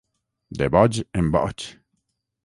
De 0.59 0.67
boig 0.75 0.95
en 1.19 1.29
boig. 1.35 1.59